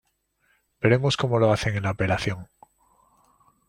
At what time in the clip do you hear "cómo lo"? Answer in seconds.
1.15-1.53